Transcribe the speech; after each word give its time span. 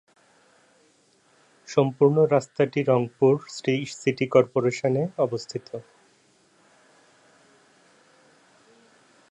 সম্পূর্ণ 1.67 2.17
রাস্তাটি 2.25 2.79
Rangpur 2.83 3.33
city 3.93 4.25
corporation 4.27 4.93
এ 4.97 5.05
অবস্থিত। 5.17 5.67